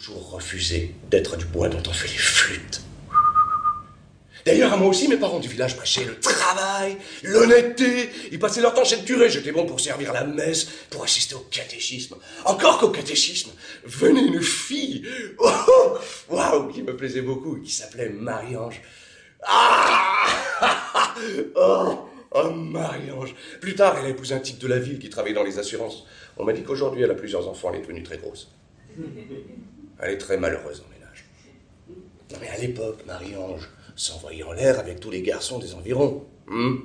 [0.00, 2.80] toujours refusé d'être du bois dont on fait les flûtes.
[4.46, 8.08] D'ailleurs, à moi aussi, mes parents du village prêchaient le travail, l'honnêteté.
[8.32, 9.28] Ils passaient leur temps chez le curé.
[9.28, 12.16] J'étais bon pour servir la messe, pour assister au catéchisme.
[12.46, 13.50] Encore qu'au catéchisme,
[13.84, 15.06] venait une fille,
[15.38, 15.98] oh,
[16.30, 18.80] waouh, qui me plaisait beaucoup, qui s'appelait Marie-Ange.
[19.42, 20.26] Ah
[21.56, 21.98] oh,
[22.30, 23.34] oh, Marie-Ange.
[23.60, 26.06] Plus tard, elle a épousé un type de la ville qui travaillait dans les assurances.
[26.38, 28.50] On m'a dit qu'aujourd'hui, elle a plusieurs enfants, elle est devenue très grosse.
[30.00, 31.24] Elle est très malheureuse en ménage.
[32.32, 36.26] Non mais à l'époque, Marie-Ange, s'envoyer en l'air avec tous les garçons des environs.
[36.46, 36.78] Hmm.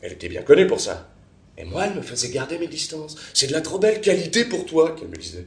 [0.00, 1.10] elle était bien connue pour ça.
[1.58, 3.16] Et moi, elle me faisait garder mes distances.
[3.34, 5.46] C'est de la trop belle qualité pour toi, qu'elle me disait.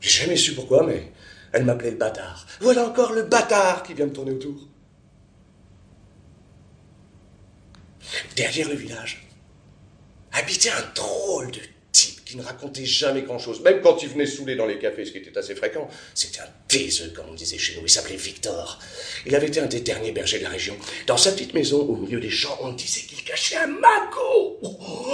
[0.00, 1.12] J'ai jamais su pourquoi, mais
[1.52, 2.46] elle m'appelait le bâtard.
[2.60, 4.68] Voilà encore le bâtard qui vient me tourner autour.
[8.36, 9.26] Derrière le village
[10.32, 11.60] habitait un drôle de
[12.36, 13.60] qui ne racontait jamais grand-chose.
[13.62, 16.48] Même quand il venait saouler dans les cafés, ce qui était assez fréquent, c'était un
[16.68, 17.82] taiseux, comme on disait chez nous.
[17.82, 18.78] Il s'appelait Victor.
[19.24, 20.76] Il avait été un des derniers bergers de la région.
[21.06, 24.58] Dans sa petite maison, au milieu des champs, on disait qu'il cachait un magot.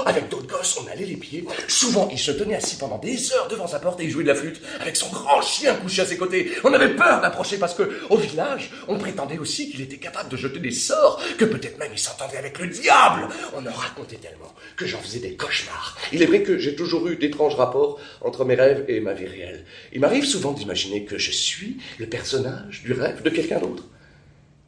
[0.04, 1.44] Avec d'autres gosses, on allait les pieds.
[1.68, 4.28] Souvent, il se tenait assis pendant des heures devant sa porte et il jouait de
[4.28, 6.50] la flûte avec son grand chien couché à ses côtés.
[6.64, 10.36] On avait peur d'approcher parce que, au village, on prétendait aussi qu'il était capable de
[10.36, 13.28] jeter des sorts, que peut-être même il s'entendait avec le diable.
[13.54, 15.96] On en racontait tellement que j'en faisais des cauchemars.
[16.12, 19.26] Il est vrai que j'ai toujours eu d'étranges rapports entre mes rêves et ma vie
[19.26, 19.64] réelle.
[19.92, 23.84] Il m'arrive souvent d'imaginer que je suis le personnage du rêve de quelqu'un d'autre.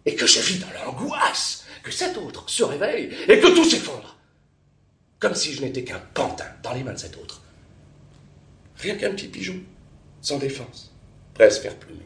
[0.07, 4.17] Et que je vis dans l'angoisse, que cet autre se réveille et que tout s'effondre.
[5.19, 7.43] Comme si je n'étais qu'un pantin dans les mains de cet autre.
[8.77, 9.61] Rien qu'un petit pigeon,
[10.21, 10.95] sans défense,
[11.33, 12.05] presque plumer.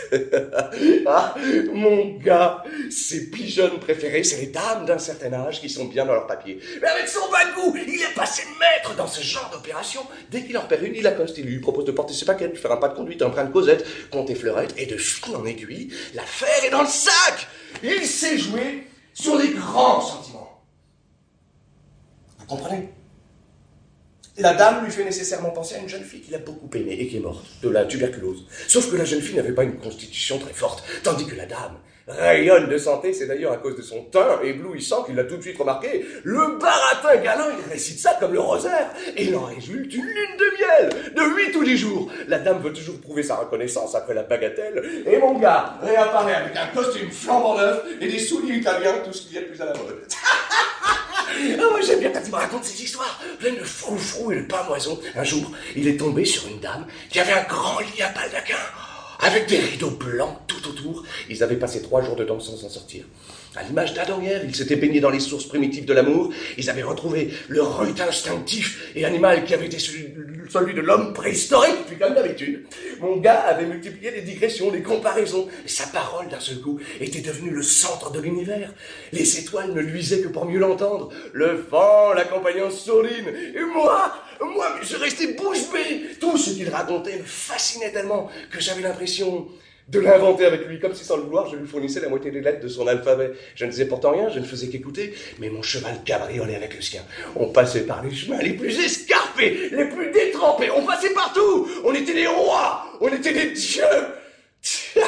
[1.06, 1.34] ah,
[1.72, 6.14] mon gars, ses pigeons préférés, c'est les dames d'un certain âge qui sont bien dans
[6.14, 6.58] leur papier.
[6.80, 10.00] Mais avec son bagou, il est passé maître dans ce genre d'opération.
[10.30, 12.56] Dès qu'il en repère une, il accoste, il lui propose de porter ses paquets, de
[12.56, 15.44] faire un pas de conduite, un brin de causette, compter fleurettes, et de fil en
[15.44, 17.46] aiguille, l'affaire est dans le sac.
[17.82, 20.62] Il sait jouer sur les grands sentiments.
[22.38, 22.88] Vous comprenez?
[24.38, 27.06] La dame lui fait nécessairement penser à une jeune fille qu'il a beaucoup aimée et
[27.06, 28.46] qui est morte de la tuberculose.
[28.66, 31.76] Sauf que la jeune fille n'avait pas une constitution très forte, tandis que la dame
[32.08, 35.42] rayonne de santé, c'est d'ailleurs à cause de son teint éblouissant qu'il l'a tout de
[35.42, 36.04] suite remarqué.
[36.24, 40.36] Le baratin galant, il récite ça comme le rosaire, et il en résulte une lune
[40.38, 42.10] de miel, de huit tous les jours.
[42.28, 46.56] La dame veut toujours prouver sa reconnaissance après la bagatelle, et mon gars réapparaît avec
[46.56, 49.72] un costume flambant neuf et des souliers italiens, tout ce qui est plus à la
[49.72, 50.02] mode.
[51.34, 54.42] Ah, moi j'aime bien quand il me raconte ces histoires, pleines de froufrou et de
[54.42, 54.98] pamoison.
[55.14, 58.56] Un jour, il est tombé sur une dame qui avait un grand lit à baldaquin,
[59.20, 61.04] avec des rideaux blancs autour.
[61.28, 63.04] Ils avaient passé trois jours dedans sans s'en sortir.
[63.54, 66.82] À l'image d'Adam et ils s'étaient baignés dans les sources primitives de l'amour, ils avaient
[66.82, 72.14] retrouvé le rut instinctif et animal qui avait été celui de l'homme préhistorique, puis comme
[72.14, 72.64] d'habitude.
[73.00, 77.20] Mon gars avait multiplié les digressions, les comparaisons, et sa parole d'un seul coup était
[77.20, 78.72] devenue le centre de l'univers.
[79.12, 84.76] Les étoiles ne luisaient que pour mieux l'entendre, le vent l'accompagnant sourdine, et moi, moi,
[84.82, 86.16] je restais bouche bée.
[86.20, 89.48] Tout ce qu'il racontait me fascinait tellement que j'avais l'impression
[89.92, 92.40] de l'inventer avec lui, comme si sans le vouloir, je lui fournissais la moitié des
[92.40, 93.32] lettres de son alphabet.
[93.54, 96.80] Je ne disais pourtant rien, je ne faisais qu'écouter, mais mon cheval cabriolait avec le
[96.80, 97.02] sien.
[97.36, 101.94] On passait par les chemins les plus escarpés, les plus détrempés, on passait partout, on
[101.94, 103.82] était des rois, on était des dieux.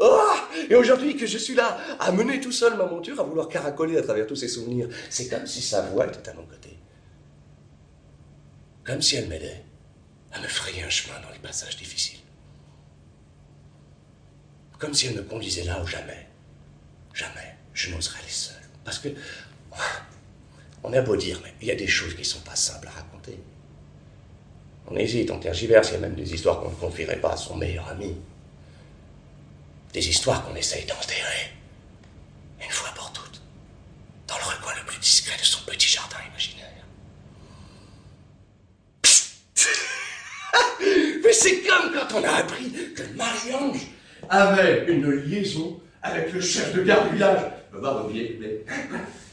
[0.00, 0.30] oh
[0.70, 3.98] et aujourd'hui que je suis là, à mener tout seul ma monture, à vouloir caracoler
[3.98, 6.70] à travers tous ces souvenirs, c'est comme si sa voix était à mon côté.
[8.82, 9.62] Comme si elle m'aidait
[10.32, 12.20] à me frayer un chemin dans les passages difficiles
[14.78, 16.26] comme si elle me conduisait là où jamais,
[17.12, 18.56] jamais je n'oserais aller seul.
[18.84, 19.08] Parce que,
[20.84, 22.88] on a beau dire, mais il y a des choses qui ne sont pas simples
[22.88, 23.38] à raconter.
[24.86, 27.36] On hésite, on tergiverse, il y a même des histoires qu'on ne confierait pas à
[27.36, 28.16] son meilleur ami.
[29.92, 31.52] Des histoires qu'on essaye d'enterrer,
[32.62, 33.42] une fois pour toutes,
[34.26, 36.84] dans le recoin le plus discret de son petit jardin imaginaire.
[41.24, 43.97] Mais c'est comme quand on a appris que Marie-Ange
[44.28, 47.40] avait une liaison avec le chef de gare du village.
[47.72, 48.64] Le bar s'il vous plaît.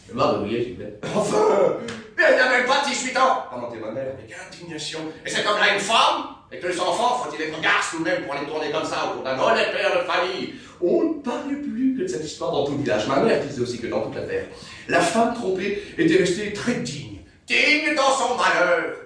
[0.09, 0.99] Le bar s'il vous plaît.
[1.15, 1.77] Enfin
[2.17, 4.99] Mais elle n'avait pas 18 ans commentait ma mère avec indignation.
[5.25, 8.23] Et c'est comme là une femme Et que les enfants, faut-il être garce de même
[8.23, 11.95] pour les tourner comme ça autour d'un honnête père de famille On ne parlait plus
[11.97, 13.07] que de cette histoire dans tout le village.
[13.07, 14.45] Ma mère disait aussi que dans toute l'affaire,
[14.87, 17.19] la femme trompée était restée très digne.
[17.47, 19.04] Digne dans son malheur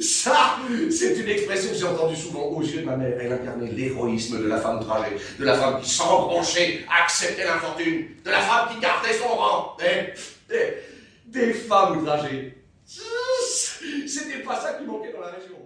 [0.00, 0.56] ça,
[0.90, 3.16] c'est une expression que j'ai entendue souvent aux yeux de ma mère.
[3.20, 8.30] Elle incarnait l'héroïsme de la femme tragée, de la femme qui, broncher, acceptait l'infortune, de
[8.30, 9.76] la femme qui gardait son rang.
[9.78, 10.14] Des,
[10.48, 10.76] des,
[11.26, 12.54] des femmes outragées.
[12.86, 15.56] C'était pas ça qui manquait dans la région.